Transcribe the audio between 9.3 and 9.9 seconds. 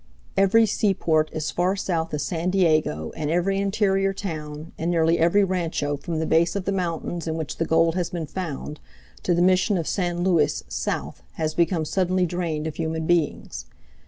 the Mission of